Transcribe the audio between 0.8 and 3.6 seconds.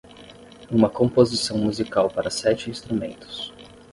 composição musical para sete instrumentos.